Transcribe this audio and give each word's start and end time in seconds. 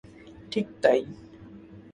ঠিক, 0.51 0.67
তাই। 0.81 1.05